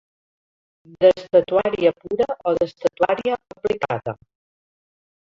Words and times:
D'estatuària 1.03 1.91
pura 2.05 2.27
o 2.51 2.53
d'estatuària 2.59 3.35
aplicada? 3.57 4.15